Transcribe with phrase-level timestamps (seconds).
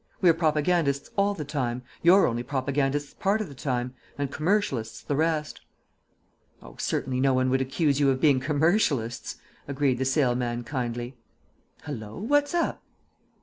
[0.19, 5.15] We're propagandists all the time, you're only propagandists part of the time; and commercialists the
[5.15, 5.61] rest."
[6.59, 9.35] "Oh, certainly no one would accuse you of being commercialists,"
[9.67, 11.17] agreed the Sale man kindly.
[11.83, 12.81] "Hallo, what's up?"